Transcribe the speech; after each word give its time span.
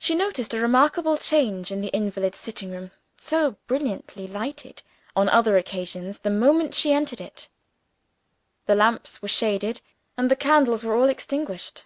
She 0.00 0.16
noticed 0.16 0.52
a 0.54 0.60
remarkable 0.60 1.16
change 1.16 1.70
in 1.70 1.80
the 1.80 1.94
invalid's 1.94 2.36
sitting 2.36 2.72
room 2.72 2.90
so 3.16 3.52
brilliantly 3.68 4.26
lighted 4.26 4.82
on 5.14 5.28
other 5.28 5.56
occasions 5.56 6.18
the 6.18 6.30
moment 6.30 6.74
she 6.74 6.92
entered 6.92 7.20
it. 7.20 7.48
The 8.64 8.74
lamps 8.74 9.22
were 9.22 9.28
shaded, 9.28 9.82
and 10.16 10.28
the 10.28 10.34
candles 10.34 10.82
were 10.82 10.96
all 10.96 11.08
extinguished. 11.08 11.84